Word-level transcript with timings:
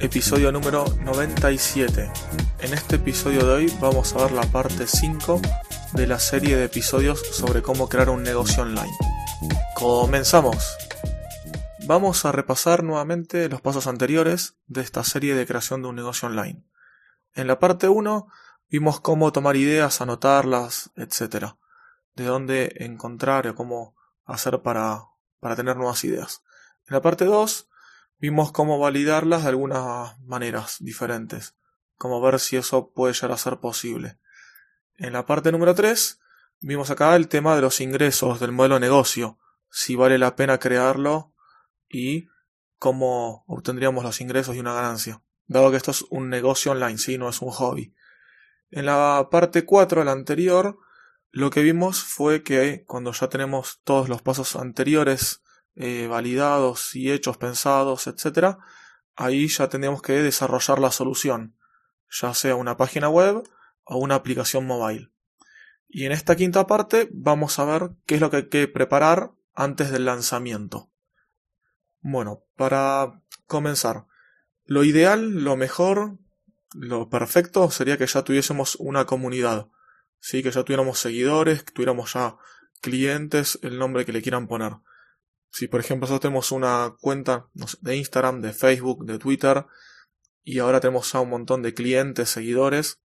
Episodio 0.00 0.50
número 0.50 0.86
97. 1.04 2.10
En 2.60 2.72
este 2.72 2.96
episodio 2.96 3.44
de 3.44 3.52
hoy 3.52 3.76
vamos 3.82 4.14
a 4.14 4.22
ver 4.22 4.32
la 4.32 4.50
parte 4.50 4.86
5 4.86 5.42
de 5.92 6.06
la 6.06 6.18
serie 6.18 6.56
de 6.56 6.64
episodios 6.64 7.20
sobre 7.20 7.60
cómo 7.60 7.86
crear 7.86 8.08
un 8.08 8.22
negocio 8.22 8.62
online. 8.62 8.96
Comenzamos. 9.74 10.74
Vamos 11.86 12.24
a 12.24 12.32
repasar 12.32 12.82
nuevamente 12.82 13.50
los 13.50 13.60
pasos 13.60 13.86
anteriores 13.86 14.56
de 14.66 14.80
esta 14.80 15.04
serie 15.04 15.34
de 15.34 15.46
creación 15.46 15.82
de 15.82 15.88
un 15.88 15.96
negocio 15.96 16.28
online. 16.28 16.64
En 17.34 17.46
la 17.46 17.58
parte 17.58 17.90
1 17.90 18.26
vimos 18.70 19.00
cómo 19.00 19.32
tomar 19.32 19.56
ideas, 19.56 20.00
anotarlas, 20.00 20.92
etc. 20.96 21.56
De 22.14 22.24
dónde 22.24 22.72
encontrar 22.76 23.46
o 23.48 23.54
cómo 23.54 23.96
hacer 24.24 24.62
para, 24.62 25.02
para 25.40 25.56
tener 25.56 25.76
nuevas 25.76 26.02
ideas. 26.04 26.42
En 26.88 26.94
la 26.94 27.02
parte 27.02 27.26
2 27.26 27.69
vimos 28.20 28.52
cómo 28.52 28.78
validarlas 28.78 29.42
de 29.42 29.48
algunas 29.48 30.18
maneras 30.20 30.76
diferentes, 30.80 31.56
cómo 31.96 32.20
ver 32.20 32.38
si 32.38 32.56
eso 32.56 32.92
puede 32.92 33.14
llegar 33.14 33.32
a 33.32 33.38
ser 33.38 33.58
posible. 33.58 34.18
En 34.96 35.14
la 35.14 35.24
parte 35.24 35.50
número 35.50 35.74
3 35.74 36.20
vimos 36.60 36.90
acá 36.90 37.16
el 37.16 37.28
tema 37.28 37.56
de 37.56 37.62
los 37.62 37.80
ingresos 37.80 38.38
del 38.38 38.52
modelo 38.52 38.74
de 38.74 38.82
negocio, 38.82 39.38
si 39.70 39.96
vale 39.96 40.18
la 40.18 40.36
pena 40.36 40.58
crearlo 40.58 41.32
y 41.88 42.28
cómo 42.78 43.44
obtendríamos 43.46 44.04
los 44.04 44.20
ingresos 44.20 44.54
y 44.54 44.60
una 44.60 44.74
ganancia, 44.74 45.22
dado 45.46 45.70
que 45.70 45.78
esto 45.78 45.90
es 45.90 46.04
un 46.10 46.28
negocio 46.28 46.72
online, 46.72 46.98
sí, 46.98 47.16
no 47.16 47.28
es 47.28 47.40
un 47.40 47.50
hobby. 47.50 47.94
En 48.70 48.86
la 48.86 49.28
parte 49.30 49.64
4, 49.64 50.04
la 50.04 50.12
anterior, 50.12 50.78
lo 51.30 51.50
que 51.50 51.62
vimos 51.62 52.02
fue 52.02 52.42
que 52.42 52.84
cuando 52.86 53.12
ya 53.12 53.28
tenemos 53.28 53.80
todos 53.82 54.08
los 54.08 54.20
pasos 54.22 54.56
anteriores 54.56 55.42
eh, 55.82 56.06
validados 56.08 56.94
y 56.94 57.10
hechos, 57.10 57.38
pensados, 57.38 58.06
etc., 58.06 58.58
ahí 59.16 59.48
ya 59.48 59.70
tendríamos 59.70 60.02
que 60.02 60.12
desarrollar 60.12 60.78
la 60.78 60.90
solución, 60.90 61.56
ya 62.10 62.34
sea 62.34 62.54
una 62.54 62.76
página 62.76 63.08
web, 63.08 63.42
o 63.84 63.96
una 63.96 64.14
aplicación 64.14 64.66
mobile. 64.66 65.10
Y 65.88 66.04
en 66.04 66.12
esta 66.12 66.36
quinta 66.36 66.66
parte 66.66 67.08
vamos 67.12 67.58
a 67.58 67.64
ver 67.64 67.92
qué 68.04 68.16
es 68.16 68.20
lo 68.20 68.30
que 68.30 68.36
hay 68.36 68.48
que 68.48 68.68
preparar 68.68 69.32
antes 69.54 69.90
del 69.90 70.04
lanzamiento. 70.04 70.90
Bueno, 72.00 72.44
para 72.56 73.22
comenzar, 73.46 74.04
lo 74.66 74.84
ideal, 74.84 75.42
lo 75.42 75.56
mejor, 75.56 76.18
lo 76.74 77.08
perfecto 77.08 77.70
sería 77.70 77.96
que 77.96 78.06
ya 78.06 78.22
tuviésemos 78.22 78.76
una 78.76 79.06
comunidad, 79.06 79.68
¿sí? 80.20 80.42
que 80.42 80.50
ya 80.50 80.62
tuviéramos 80.62 80.98
seguidores, 80.98 81.64
que 81.64 81.72
tuviéramos 81.72 82.12
ya 82.12 82.36
clientes, 82.82 83.58
el 83.62 83.78
nombre 83.78 84.04
que 84.04 84.12
le 84.12 84.20
quieran 84.20 84.46
poner. 84.46 84.74
Si 85.50 85.68
por 85.68 85.80
ejemplo 85.80 86.04
nosotros 86.04 86.20
tenemos 86.20 86.52
una 86.52 86.94
cuenta 87.00 87.48
de 87.80 87.96
Instagram, 87.96 88.40
de 88.40 88.52
Facebook, 88.52 89.04
de 89.04 89.18
Twitter, 89.18 89.66
y 90.42 90.58
ahora 90.58 90.80
tenemos 90.80 91.12
ya 91.12 91.20
un 91.20 91.30
montón 91.30 91.62
de 91.62 91.74
clientes, 91.74 92.30
seguidores, 92.30 93.00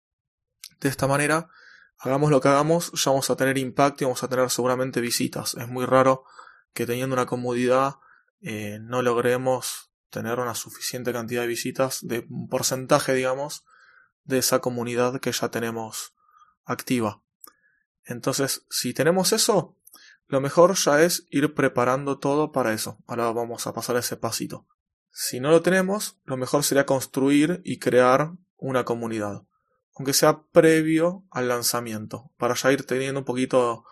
de 0.80 0.90
esta 0.90 1.08
manera, 1.08 1.50
hagamos 1.98 2.30
lo 2.30 2.42
que 2.42 2.50
hagamos, 2.50 2.92
ya 2.92 3.12
vamos 3.12 3.30
a 3.30 3.36
tener 3.36 3.58
impacto 3.58 4.04
y 4.04 4.06
vamos 4.06 4.24
a 4.24 4.28
tener 4.28 4.50
seguramente 4.50 5.02
visitas. 5.02 5.56
Es 5.56 5.68
muy 5.68 5.86
raro 5.86 6.26
que 6.74 6.86
teniendo 6.86 7.14
una 7.14 7.26
comodidad 7.26 7.96
eh, 8.42 8.80
no 8.82 9.02
logremos 9.02 9.92
tener 10.10 10.40
una 10.40 10.54
suficiente 10.54 11.14
cantidad 11.14 11.42
de 11.42 11.48
visitas, 11.48 12.00
de 12.06 12.26
un 12.30 12.48
porcentaje, 12.50 13.14
digamos, 13.14 13.64
de 14.24 14.40
esa 14.40 14.60
comunidad 14.60 15.20
que 15.20 15.32
ya 15.32 15.50
tenemos 15.50 16.14
activa. 16.66 17.24
Entonces, 18.06 18.66
si 18.70 18.94
tenemos 18.94 19.32
eso, 19.32 19.78
lo 20.34 20.42
mejor 20.42 20.76
ya 20.76 21.02
es 21.02 21.26
ir 21.30 21.54
preparando 21.54 22.20
todo 22.20 22.52
para 22.52 22.74
eso. 22.74 22.98
Ahora 23.08 23.32
vamos 23.32 23.66
a 23.68 23.74
pasar 23.74 23.96
ese 23.96 24.18
pasito. 24.18 24.68
Si 25.12 25.40
no 25.40 25.52
lo 25.52 25.62
tenemos, 25.62 26.20
lo 26.26 26.38
mejor 26.38 26.64
sería 26.64 26.86
construir 26.86 27.62
y 27.64 27.80
crear 27.80 28.34
una 28.58 28.84
comunidad 28.84 29.44
aunque 29.96 30.14
sea 30.14 30.44
previo 30.52 31.26
al 31.32 31.48
lanzamiento, 31.48 32.32
para 32.38 32.56
ya 32.56 32.72
ir 32.72 32.86
teniendo 32.86 33.20
un 33.20 33.26
poquito 33.26 33.86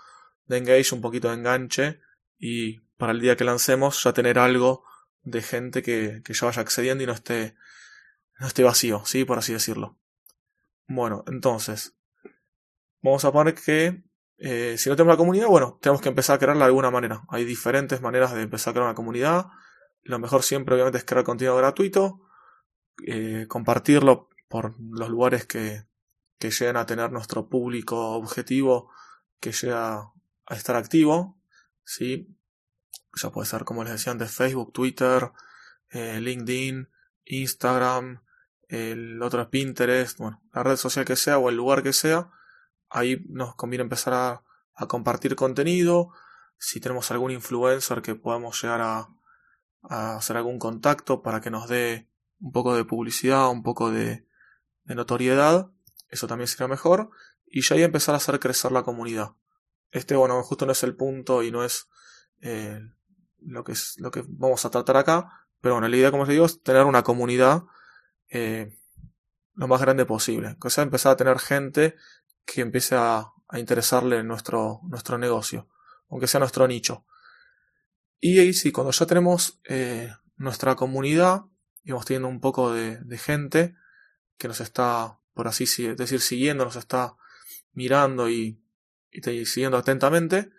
de 0.46 0.57
engage, 0.57 0.96
un 0.96 1.01
poquito 1.01 1.30
de 1.30 1.35
enganche 1.35 2.00
y 2.40 2.80
para 2.97 3.12
el 3.12 3.22
día 3.22 3.38
que 3.38 3.44
lancemos 3.44 4.03
ya 4.03 4.13
tener 4.13 4.40
algo 4.40 4.84
de 5.22 5.41
gente 5.41 5.84
que, 5.84 6.24
ya 6.28 6.46
vaya 6.46 6.62
accediendo 6.62 7.03
y 7.03 7.07
no 7.07 7.13
esté, 7.13 7.56
no 8.40 8.47
esté 8.47 8.63
vacío, 8.63 9.03
¿sí? 9.06 9.25
Por 9.25 9.38
así 9.38 9.53
decirlo. 9.53 10.00
Bueno, 10.88 11.24
entonces, 11.28 11.96
vamos 13.01 13.24
a 13.24 13.31
poner 13.31 13.53
que 13.53 14.03
eh, 14.44 14.75
si 14.79 14.90
no 14.90 14.96
tenemos 14.96 15.13
la 15.13 15.18
comunidad, 15.18 15.47
bueno, 15.47 15.78
tenemos 15.79 16.02
que 16.02 16.09
empezar 16.09 16.35
a 16.35 16.40
crearla 16.40 16.66
de 16.66 16.69
alguna 16.69 16.90
manera. 16.90 17.22
Hay 17.29 17.46
diferentes 17.46 18.02
maneras 18.02 18.34
de 18.34 18.41
empezar 18.41 18.72
a 18.72 18.74
crear 18.74 18.85
una 18.88 18.96
comunidad. 18.96 19.46
Lo 20.02 20.18
mejor 20.18 20.41
siempre, 20.41 20.74
obviamente, 20.74 20.97
es 20.97 21.06
crear 21.06 21.24
contenido 21.24 21.56
gratuito, 21.57 22.22
eh, 23.06 23.46
compartirlo 23.47 24.30
por 24.47 24.75
los 24.80 25.09
lugares 25.09 25.46
que, 25.46 25.85
que 26.40 26.50
lleguen 26.50 26.78
a 26.78 26.88
tener 26.88 27.12
nuestro 27.12 27.50
público 27.50 28.13
objetivo 28.13 28.90
que 29.40 29.51
llega 29.51 29.97
a 30.00 30.56
estar 30.56 30.75
activo, 30.75 31.40
¿sí? 31.84 32.35
Ya 33.22 33.30
puede 33.30 33.47
ser, 33.47 33.63
como 33.63 33.84
les 33.84 33.94
decía 33.94 34.12
antes, 34.12 34.31
Facebook, 34.31 34.74
Twitter, 34.74 35.31
eh, 35.91 36.19
LinkedIn, 36.19 36.90
Instagram, 37.25 38.24
el 38.69 39.22
otro 39.22 39.41
es 39.44 39.47
Pinterest, 39.50 40.18
bueno, 40.18 40.41
la 40.51 40.63
red 40.63 40.78
social 40.78 41.06
que 41.06 41.16
sea 41.16 41.38
o 41.38 41.50
el 41.50 41.57
lugar 41.57 41.84
que 41.84 41.94
sea, 41.94 42.31
ahí 42.91 43.24
nos 43.29 43.56
conviene 43.56 43.84
empezar 43.84 44.13
a, 44.13 44.44
compartir 44.88 45.35
contenido, 45.35 46.12
si 46.57 46.79
tenemos 46.79 47.12
algún 47.12 47.29
influencer 47.29 48.02
que 48.02 48.16
podamos 48.16 48.59
llegar 48.62 48.81
a, 48.81 49.09
hacer 49.84 50.38
algún 50.38 50.57
contacto 50.59 51.22
para 51.22 51.40
que 51.40 51.51
nos 51.51 51.68
dé 51.68 52.09
un 52.40 52.51
poco 52.51 52.75
de 52.75 52.84
publicidad, 52.84 53.50
un 53.50 53.62
poco 53.63 53.91
de, 53.91 54.25
notoriedad, 54.85 55.72
eso 56.09 56.28
también 56.28 56.47
sería 56.47 56.68
mejor. 56.68 57.12
Y 57.46 57.62
ya 57.62 57.75
ahí 57.75 57.84
empezar 57.84 58.13
a 58.13 58.18
hacer 58.18 58.40
crecer 58.40 58.72
la 58.72 58.84
comunidad. 58.84 59.35
Este, 59.91 60.16
bueno, 60.16 60.41
justo 60.44 60.66
no 60.66 60.72
es 60.72 60.84
el 60.84 60.96
punto 60.96 61.44
y 61.44 61.51
no 61.51 61.63
es 61.63 61.88
eh, 62.41 62.81
lo, 63.40 63.63
que 63.63 63.74
es 63.74 63.96
lo 64.00 64.12
que 64.12 64.24
vamos 64.28 64.66
a 64.66 64.69
tratar 64.72 64.97
acá. 64.97 65.47
Pero 65.62 65.75
bueno, 65.75 65.88
la 65.88 65.96
idea, 65.96 66.12
como 66.12 66.24
os 66.24 66.30
digo, 66.30 66.46
es 66.46 66.62
tener 66.62 66.85
una 66.85 67.03
comunidad 67.03 67.63
eh, 68.30 68.78
lo 69.53 69.68
más 69.68 69.80
grande 69.80 70.06
posible. 70.06 70.57
Que 70.62 70.69
sea 70.69 70.84
empezar 70.84 71.13
a 71.13 71.18
tener 71.18 71.40
gente 71.40 71.96
que 72.46 72.62
empiece 72.62 72.96
a, 72.96 73.31
a 73.52 73.59
interesarle 73.59 74.24
nuestro, 74.24 74.79
nuestro 74.84 75.18
negocio, 75.18 75.68
aunque 76.09 76.28
sea 76.28 76.40
nuestro 76.40 76.68
nicho. 76.68 77.06
Y 78.19 78.40
ahí 78.40 78.53
sí, 78.53 78.72
cuando 78.72 78.91
ya 78.91 79.06
tenemos 79.06 79.59
eh, 79.66 80.13
nuestra 80.38 80.75
comunidad 80.75 81.41
y 81.84 81.91
vamos 81.91 82.06
teniendo 82.06 82.30
un 82.30 82.40
poco 82.40 82.72
de, 82.72 83.18
gente 83.18 83.75
que 84.38 84.47
nos 84.47 84.62
está 84.62 85.19
por 85.34 85.47
así 85.47 85.66
decir, 85.96 86.22
siguiendo, 86.22 86.66
nos 86.66 86.75
está 86.75 87.16
mirando 87.74 88.30
y, 88.30 88.63
y 89.12 89.46
siguiendo 89.46 89.78
atentamente, 89.78 90.51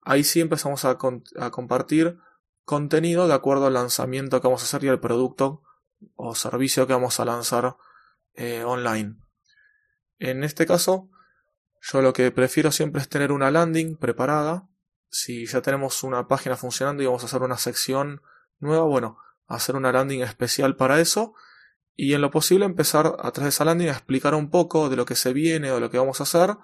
ahí 0.00 0.24
sí 0.24 0.40
empezamos 0.40 0.84
a, 0.84 0.96
compartir 0.96 2.18
contenido 2.64 3.26
de 3.26 3.34
acuerdo 3.34 3.66
al 3.66 3.74
lanzamiento 3.74 4.40
que 4.40 4.46
vamos 4.46 4.62
a 4.62 4.66
hacer 4.66 4.84
y 4.84 4.88
al 4.88 5.00
producto 5.00 5.62
o 6.14 6.34
servicio 6.34 6.86
que 6.86 6.92
vamos 6.92 7.18
a 7.20 7.24
lanzar 7.24 7.76
eh, 8.34 8.62
online. 8.64 9.16
En 10.18 10.44
este 10.44 10.66
caso, 10.66 11.10
yo 11.80 12.02
lo 12.02 12.12
que 12.12 12.30
prefiero 12.30 12.72
siempre 12.72 13.00
es 13.00 13.08
tener 13.08 13.32
una 13.32 13.50
landing 13.50 13.96
preparada. 13.96 14.68
Si 15.10 15.46
ya 15.46 15.62
tenemos 15.62 16.02
una 16.02 16.28
página 16.28 16.56
funcionando 16.56 17.02
y 17.02 17.06
vamos 17.06 17.22
a 17.22 17.26
hacer 17.26 17.42
una 17.42 17.56
sección 17.56 18.22
nueva, 18.58 18.84
bueno, 18.84 19.18
hacer 19.46 19.76
una 19.76 19.92
landing 19.92 20.20
especial 20.20 20.76
para 20.76 21.00
eso 21.00 21.34
y 21.96 22.14
en 22.14 22.20
lo 22.20 22.30
posible 22.30 22.64
empezar 22.64 23.06
a 23.06 23.32
través 23.32 23.42
de 23.44 23.48
esa 23.48 23.64
landing 23.64 23.88
a 23.88 23.92
explicar 23.92 24.34
un 24.34 24.50
poco 24.50 24.88
de 24.88 24.96
lo 24.96 25.04
que 25.04 25.16
se 25.16 25.32
viene 25.32 25.70
o 25.70 25.76
de 25.76 25.80
lo 25.80 25.90
que 25.90 25.98
vamos 25.98 26.20
a 26.20 26.24
hacer 26.24 26.56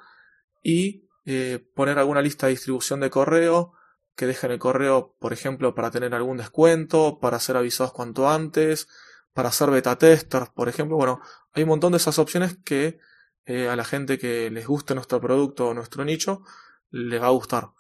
y 0.63 1.09
eh, 1.25 1.67
poner 1.75 1.99
alguna 1.99 2.23
lista 2.23 2.47
de 2.47 2.53
distribución 2.53 3.01
de 3.01 3.11
correo 3.11 3.73
que 4.15 4.27
dejen 4.27 4.53
el 4.53 4.59
correo, 4.59 5.17
por 5.19 5.33
ejemplo, 5.33 5.75
para 5.75 5.91
tener 5.91 6.15
algún 6.15 6.37
descuento, 6.37 7.19
para 7.19 7.41
ser 7.41 7.57
avisados 7.57 7.93
cuanto 7.93 8.31
antes, 8.31 8.89
para 9.33 9.49
hacer 9.49 9.71
beta 9.71 9.99
testers, 9.99 10.51
por 10.51 10.69
ejemplo. 10.69 10.97
Bueno, 10.97 11.21
hay 11.53 11.65
un 11.65 11.71
montón 11.71 11.93
de 11.93 11.99
esas 11.99 12.19
opciones 12.19 12.57
que 12.65 13.01
eh, 13.47 13.69
a 13.69 13.77
la 13.77 13.85
gente 13.85 14.19
que 14.19 14.51
les 14.51 14.67
guste 14.67 14.95
nuestro 14.95 15.21
producto 15.21 15.69
o 15.69 15.75
nuestro 15.75 16.05
nicho 16.05 16.43
les 16.91 17.21
va 17.21 17.27
a 17.27 17.31
gustar. 17.31 17.71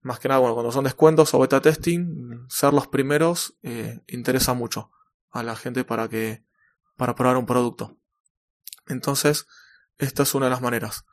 Más 0.00 0.18
que 0.18 0.28
nada, 0.28 0.40
bueno, 0.40 0.54
cuando 0.54 0.72
son 0.72 0.84
descuentos 0.84 1.34
o 1.34 1.38
beta 1.38 1.60
testing, 1.60 2.46
ser 2.48 2.72
los 2.72 2.86
primeros 2.86 3.56
eh, 3.62 4.00
interesa 4.06 4.54
mucho 4.54 4.90
a 5.30 5.42
la 5.42 5.56
gente 5.56 5.84
para 5.84 6.08
que 6.08 6.44
para 6.96 7.14
probar 7.14 7.36
un 7.36 7.46
producto. 7.46 7.98
Entonces, 8.86 9.46
esta 9.98 10.24
es 10.24 10.34
una 10.34 10.46
de 10.46 10.50
las 10.50 10.60
maneras 10.60 11.04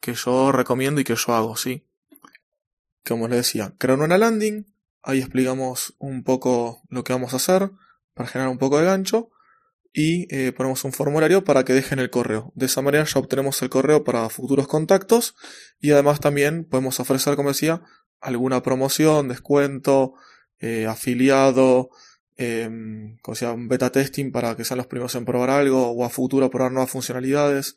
que 0.00 0.14
yo 0.14 0.52
recomiendo 0.52 1.00
y 1.00 1.04
que 1.04 1.16
yo 1.16 1.34
hago, 1.34 1.56
¿sí? 1.56 1.88
Como 3.04 3.28
les 3.28 3.38
decía, 3.38 3.74
crear 3.78 3.98
una 3.98 4.18
landing, 4.18 4.66
ahí 5.02 5.18
explicamos 5.18 5.94
un 5.98 6.22
poco 6.22 6.82
lo 6.88 7.04
que 7.04 7.12
vamos 7.12 7.32
a 7.32 7.36
hacer 7.36 7.72
para 8.14 8.28
generar 8.28 8.50
un 8.50 8.58
poco 8.58 8.78
de 8.78 8.84
gancho 8.84 9.31
y 9.92 10.26
eh, 10.34 10.52
ponemos 10.52 10.84
un 10.84 10.92
formulario 10.92 11.44
para 11.44 11.64
que 11.64 11.74
dejen 11.74 11.98
el 11.98 12.10
correo. 12.10 12.52
De 12.54 12.66
esa 12.66 12.80
manera 12.80 13.04
ya 13.04 13.20
obtenemos 13.20 13.60
el 13.62 13.68
correo 13.68 14.04
para 14.04 14.28
futuros 14.30 14.66
contactos 14.66 15.34
y 15.80 15.90
además 15.90 16.20
también 16.20 16.64
podemos 16.64 16.98
ofrecer, 16.98 17.36
como 17.36 17.50
decía, 17.50 17.82
alguna 18.20 18.62
promoción, 18.62 19.28
descuento, 19.28 20.14
eh, 20.60 20.86
afiliado, 20.86 21.90
eh, 22.36 23.16
como 23.20 23.36
un 23.54 23.68
beta 23.68 23.92
testing 23.92 24.32
para 24.32 24.56
que 24.56 24.64
sean 24.64 24.78
los 24.78 24.86
primeros 24.86 25.14
en 25.14 25.24
probar 25.24 25.50
algo 25.50 25.90
o 25.90 26.04
a 26.04 26.08
futuro 26.08 26.48
probar 26.50 26.72
nuevas 26.72 26.90
funcionalidades, 26.90 27.76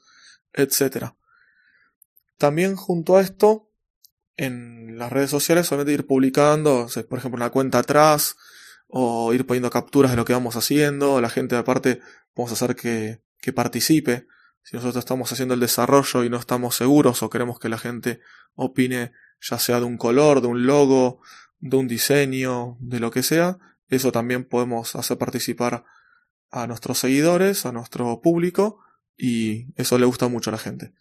etc. 0.53 1.13
También 2.38 2.75
junto 2.75 3.18
a 3.18 3.21
esto, 3.21 3.69
en 4.38 4.97
las 4.97 5.11
redes 5.11 5.29
sociales 5.29 5.68
solamente 5.68 5.94
ir 5.94 6.06
publicando, 6.06 6.88
por 7.09 7.19
ejemplo, 7.19 7.38
una 7.38 7.50
cuenta 7.50 7.79
atrás, 7.79 8.38
o 8.87 9.33
ir 9.33 9.45
poniendo 9.45 9.69
capturas 9.69 10.11
de 10.11 10.17
lo 10.17 10.25
que 10.25 10.33
vamos 10.33 10.55
haciendo, 10.55 11.21
la 11.21 11.29
gente 11.29 11.55
aparte 11.55 12.01
vamos 12.35 12.51
a 12.51 12.53
hacer 12.53 12.75
que, 12.75 13.21
que 13.39 13.53
participe. 13.53 14.27
Si 14.63 14.75
nosotros 14.75 15.03
estamos 15.03 15.31
haciendo 15.31 15.53
el 15.53 15.59
desarrollo 15.59 16.23
y 16.23 16.29
no 16.29 16.37
estamos 16.37 16.75
seguros 16.75 17.21
o 17.21 17.29
queremos 17.29 17.59
que 17.59 17.69
la 17.69 17.77
gente 17.77 18.19
opine 18.55 19.11
ya 19.41 19.59
sea 19.59 19.79
de 19.79 19.85
un 19.85 19.97
color, 19.97 20.41
de 20.41 20.47
un 20.47 20.65
logo, 20.65 21.21
de 21.59 21.77
un 21.77 21.87
diseño, 21.87 22.77
de 22.79 22.99
lo 22.99 23.11
que 23.11 23.23
sea, 23.23 23.57
eso 23.87 24.11
también 24.11 24.43
podemos 24.45 24.95
hacer 24.95 25.17
participar 25.17 25.85
a 26.49 26.67
nuestros 26.67 26.99
seguidores, 26.99 27.65
a 27.65 27.71
nuestro 27.71 28.21
público 28.21 28.79
y 29.17 29.67
eso 29.75 29.97
le 29.97 30.05
gusta 30.05 30.27
mucho 30.27 30.49
a 30.49 30.53
la 30.53 30.59
gente. 30.59 30.93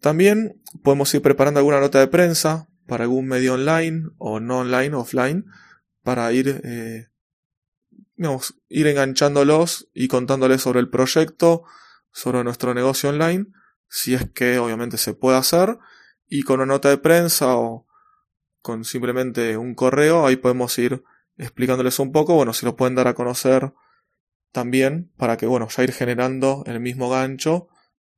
También 0.00 0.60
podemos 0.82 1.12
ir 1.14 1.22
preparando 1.22 1.60
alguna 1.60 1.80
nota 1.80 1.98
de 1.98 2.08
prensa 2.08 2.68
para 2.86 3.04
algún 3.04 3.26
medio 3.26 3.54
online 3.54 4.10
o 4.18 4.40
no 4.40 4.58
online, 4.58 4.94
offline, 4.94 5.46
para 6.04 6.30
ir, 6.32 6.60
eh, 6.62 7.08
ir 8.68 8.86
enganchándolos 8.86 9.88
y 9.92 10.06
contándoles 10.06 10.62
sobre 10.62 10.78
el 10.78 10.90
proyecto, 10.90 11.64
sobre 12.12 12.44
nuestro 12.44 12.74
negocio 12.74 13.08
online, 13.08 13.46
si 13.88 14.14
es 14.14 14.30
que 14.30 14.58
obviamente 14.58 14.98
se 14.98 15.14
puede 15.14 15.38
hacer, 15.38 15.78
y 16.28 16.42
con 16.42 16.60
una 16.60 16.74
nota 16.74 16.90
de 16.90 16.98
prensa 16.98 17.56
o 17.56 17.86
con 18.60 18.84
simplemente 18.84 19.56
un 19.56 19.74
correo, 19.74 20.26
ahí 20.26 20.36
podemos 20.36 20.78
ir 20.78 21.02
explicándoles 21.36 21.98
un 21.98 22.12
poco, 22.12 22.34
bueno, 22.34 22.52
si 22.52 22.66
lo 22.66 22.76
pueden 22.76 22.94
dar 22.94 23.08
a 23.08 23.14
conocer 23.14 23.72
también, 24.52 25.10
para 25.16 25.36
que, 25.36 25.46
bueno, 25.46 25.68
ya 25.68 25.82
ir 25.82 25.92
generando 25.92 26.62
el 26.66 26.80
mismo 26.80 27.08
gancho, 27.08 27.68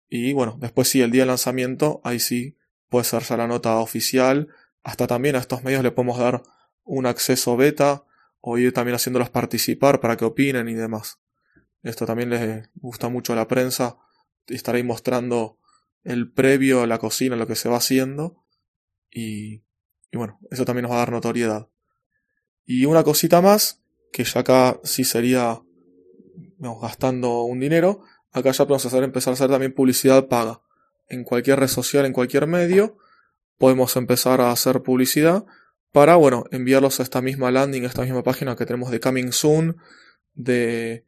y 0.09 0.32
bueno, 0.32 0.59
después 0.61 0.89
sí, 0.89 1.03
el 1.03 1.11
día 1.11 1.23
de 1.23 1.29
lanzamiento, 1.29 2.00
ahí 2.05 2.19
sí 2.19 2.59
puede 2.89 3.05
ser 3.05 3.23
ya 3.23 3.37
la 3.37 3.47
nota 3.47 3.77
oficial, 3.77 4.49
hasta 4.82 5.06
también 5.06 5.37
a 5.37 5.39
estos 5.39 5.62
medios 5.62 5.82
le 5.82 5.93
podemos 5.93 6.19
dar 6.19 6.43
un 6.87 7.05
acceso 7.05 7.56
beta 7.56 8.05
o 8.41 8.56
ir 8.56 8.73
también 8.73 8.94
haciéndolos 8.94 9.29
participar 9.29 10.00
para 10.00 10.17
que 10.17 10.25
opinen 10.25 10.69
y 10.69 10.75
demás. 10.75 11.19
Esto 11.83 12.06
también 12.06 12.31
les 12.31 12.69
gusta 12.75 13.09
mucho 13.09 13.33
a 13.33 13.37
la 13.37 13.49
prensa. 13.49 13.99
Estar 14.47 14.77
ahí 14.77 14.83
mostrando 14.83 15.59
el 16.05 16.33
previo 16.33 16.87
la 16.87 16.99
cocina, 16.99 17.37
lo 17.37 17.47
que 17.47 17.56
se 17.56 17.69
va 17.69 17.77
haciendo. 17.77 18.44
Y, 19.11 19.65
y 20.11 20.17
bueno, 20.17 20.38
eso 20.50 20.65
también 20.65 20.85
nos 20.85 20.93
va 20.93 20.97
a 20.97 21.00
dar 21.00 21.12
notoriedad. 21.12 21.69
Y 22.65 22.87
una 22.87 23.05
cosita 23.05 23.41
más, 23.43 23.82
que 24.12 24.25
ya 24.25 24.41
acá 24.41 24.81
sí 24.85 25.05
sería 25.05 25.61
gastando 26.59 27.43
un 27.43 27.61
dinero, 27.61 28.03
acá 28.32 28.50
ya 28.53 28.65
podemos 28.65 28.87
hacer, 28.87 29.03
empezar 29.03 29.32
a 29.32 29.35
hacer 29.35 29.50
también 29.50 29.75
publicidad 29.75 30.29
paga. 30.29 30.62
En 31.09 31.25
cualquier 31.25 31.61
red 31.61 31.69
social, 31.69 32.05
en 32.05 32.12
cualquier 32.12 32.47
medio, 32.47 32.97
podemos 33.59 33.97
empezar 33.97 34.41
a 34.41 34.50
hacer 34.50 34.82
publicidad 34.82 35.47
para, 35.96 36.16
bueno, 36.16 36.44
enviarlos 36.50 37.00
a 37.00 37.04
esta 37.04 37.22
misma 37.22 37.50
landing, 37.50 37.84
a 37.84 37.87
esta 37.87 38.02
misma 38.02 38.22
página 38.22 38.54
que 38.54 38.66
tenemos 38.66 38.90
de 38.90 39.00
Coming 39.00 39.32
Soon, 39.32 39.78
de, 40.34 41.06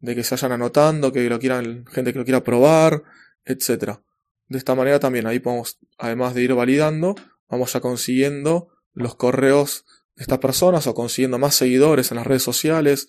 de 0.00 0.14
que 0.14 0.22
se 0.22 0.34
vayan 0.34 0.52
anotando, 0.52 1.10
que 1.12 1.26
lo 1.30 1.38
quieran, 1.38 1.86
gente 1.86 2.12
que 2.12 2.18
lo 2.18 2.26
quiera 2.26 2.44
probar, 2.44 3.04
etc. 3.46 4.00
De 4.46 4.58
esta 4.58 4.74
manera 4.74 5.00
también 5.00 5.26
ahí 5.26 5.38
podemos, 5.38 5.78
además 5.96 6.34
de 6.34 6.42
ir 6.42 6.52
validando, 6.52 7.14
vamos 7.48 7.72
ya 7.72 7.80
consiguiendo 7.80 8.68
los 8.92 9.14
correos 9.14 9.86
de 10.14 10.24
estas 10.24 10.40
personas 10.40 10.86
o 10.86 10.92
consiguiendo 10.92 11.38
más 11.38 11.54
seguidores 11.54 12.10
en 12.10 12.18
las 12.18 12.26
redes 12.26 12.42
sociales. 12.42 13.08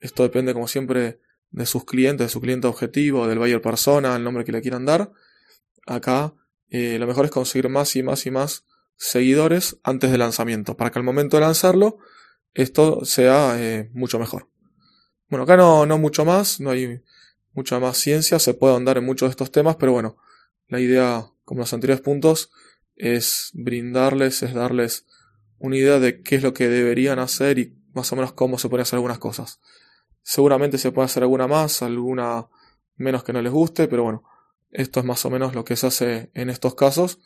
Esto 0.00 0.24
depende, 0.24 0.52
como 0.52 0.66
siempre, 0.66 1.20
de 1.52 1.66
sus 1.66 1.84
clientes, 1.84 2.26
de 2.26 2.28
su 2.28 2.40
cliente 2.40 2.66
objetivo, 2.66 3.28
del 3.28 3.38
buyer 3.38 3.62
persona, 3.62 4.16
el 4.16 4.24
nombre 4.24 4.44
que 4.44 4.50
le 4.50 4.62
quieran 4.62 4.84
dar. 4.84 5.12
Acá 5.86 6.34
eh, 6.70 6.98
lo 6.98 7.06
mejor 7.06 7.26
es 7.26 7.30
conseguir 7.30 7.68
más 7.68 7.94
y 7.94 8.02
más 8.02 8.26
y 8.26 8.32
más 8.32 8.64
seguidores 8.96 9.78
antes 9.82 10.10
del 10.10 10.20
lanzamiento, 10.20 10.76
para 10.76 10.90
que 10.90 10.98
al 10.98 11.04
momento 11.04 11.36
de 11.36 11.42
lanzarlo 11.42 11.98
esto 12.54 13.04
sea 13.04 13.56
eh, 13.58 13.90
mucho 13.92 14.18
mejor. 14.18 14.48
Bueno, 15.28 15.44
acá 15.44 15.56
no, 15.56 15.86
no 15.86 15.98
mucho 15.98 16.24
más, 16.24 16.60
no 16.60 16.70
hay 16.70 17.02
mucha 17.52 17.78
más 17.78 17.98
ciencia, 17.98 18.38
se 18.38 18.54
puede 18.54 18.76
andar 18.76 18.98
en 18.98 19.04
muchos 19.04 19.28
de 19.28 19.32
estos 19.32 19.50
temas, 19.50 19.76
pero 19.76 19.92
bueno, 19.92 20.16
la 20.68 20.80
idea, 20.80 21.26
como 21.44 21.60
los 21.60 21.72
anteriores 21.72 22.02
puntos, 22.02 22.50
es 22.94 23.50
brindarles, 23.54 24.42
es 24.42 24.54
darles 24.54 25.06
una 25.58 25.76
idea 25.76 25.98
de 25.98 26.22
qué 26.22 26.36
es 26.36 26.42
lo 26.42 26.54
que 26.54 26.68
deberían 26.68 27.18
hacer 27.18 27.58
y 27.58 27.76
más 27.92 28.12
o 28.12 28.16
menos 28.16 28.32
cómo 28.32 28.58
se 28.58 28.68
pueden 28.68 28.82
hacer 28.82 28.96
algunas 28.96 29.18
cosas. 29.18 29.60
Seguramente 30.22 30.78
se 30.78 30.92
puede 30.92 31.06
hacer 31.06 31.22
alguna 31.22 31.46
más, 31.46 31.82
alguna 31.82 32.48
menos 32.96 33.24
que 33.24 33.32
no 33.32 33.42
les 33.42 33.52
guste, 33.52 33.88
pero 33.88 34.02
bueno, 34.02 34.24
esto 34.70 35.00
es 35.00 35.06
más 35.06 35.24
o 35.24 35.30
menos 35.30 35.54
lo 35.54 35.64
que 35.64 35.76
se 35.76 35.86
hace 35.86 36.30
en 36.34 36.50
estos 36.50 36.74
casos 36.74 37.18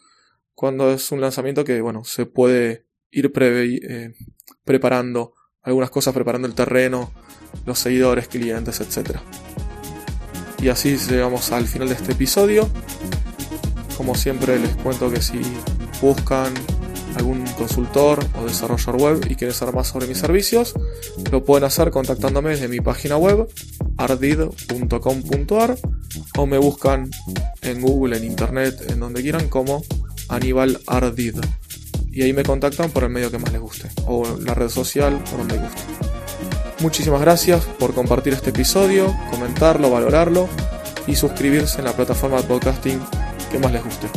cuando 0.61 0.93
es 0.93 1.11
un 1.11 1.23
lanzamiento 1.23 1.65
que, 1.65 1.81
bueno, 1.81 2.05
se 2.05 2.27
puede 2.27 2.85
ir 3.11 3.33
eh, 3.35 4.13
preparando 4.63 5.33
algunas 5.63 5.89
cosas, 5.89 6.13
preparando 6.13 6.47
el 6.47 6.55
terreno, 6.55 7.15
los 7.65 7.79
seguidores, 7.79 8.29
clientes, 8.29 8.79
etc. 8.83 9.17
Y 10.61 10.69
así 10.69 10.99
llegamos 10.99 11.51
al 11.53 11.65
final 11.65 11.89
de 11.89 11.95
este 11.95 12.13
episodio. 12.13 12.69
Como 13.97 14.15
siempre 14.15 14.59
les 14.59 14.77
cuento 14.77 15.11
que 15.11 15.23
si 15.23 15.41
buscan 16.03 16.53
algún 17.17 17.43
consultor 17.57 18.23
o 18.39 18.45
desarrollador 18.45 19.01
web 19.01 19.27
y 19.31 19.37
quieren 19.37 19.55
saber 19.55 19.75
más 19.75 19.89
sobre 19.89 20.09
mis 20.09 20.19
servicios, 20.19 20.75
lo 21.33 21.43
pueden 21.43 21.65
hacer 21.65 21.91
contactándome 21.91 22.51
desde 22.51 22.69
mi 22.69 22.81
página 22.81 23.17
web 23.17 23.49
ardid.com.ar 23.97 25.79
o 26.37 26.47
me 26.47 26.59
buscan 26.59 27.11
en 27.63 27.81
Google, 27.81 28.19
en 28.19 28.25
Internet, 28.25 28.91
en 28.91 29.01
donde 29.01 29.23
quieran 29.23 29.49
como 29.49 29.83
Aníbal 30.31 30.81
Ardid. 30.87 31.37
Y 32.13 32.23
ahí 32.23 32.33
me 32.33 32.43
contactan 32.43 32.91
por 32.91 33.05
el 33.05 33.11
medio 33.11 33.31
que 33.31 33.39
más 33.39 33.53
les 33.53 33.61
guste, 33.61 33.91
o 34.07 34.39
la 34.45 34.55
red 34.55 34.69
social 34.69 35.23
por 35.31 35.39
donde 35.39 35.59
guste. 35.59 35.83
Muchísimas 36.81 37.21
gracias 37.21 37.65
por 37.79 37.95
compartir 37.95 38.33
este 38.33 38.51
episodio, 38.51 39.15
comentarlo, 39.31 39.91
valorarlo 39.91 40.49
y 41.07 41.15
suscribirse 41.15 41.79
en 41.79 41.85
la 41.85 41.93
plataforma 41.93 42.39
de 42.39 42.45
podcasting 42.45 43.01
que 43.51 43.59
más 43.59 43.73
les 43.73 43.85
guste. 43.85 44.09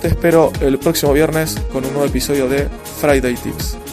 Te 0.00 0.08
espero 0.08 0.52
el 0.60 0.78
próximo 0.78 1.12
viernes 1.12 1.56
con 1.72 1.84
un 1.84 1.92
nuevo 1.92 2.06
episodio 2.06 2.48
de 2.48 2.68
Friday 3.00 3.34
Tips. 3.34 3.87